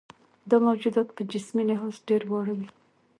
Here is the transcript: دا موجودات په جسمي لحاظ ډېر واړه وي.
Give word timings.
دا 0.49 0.57
موجودات 0.67 1.07
په 1.13 1.21
جسمي 1.31 1.63
لحاظ 1.71 1.95
ډېر 2.07 2.21
واړه 2.29 2.53
وي. 2.57 2.69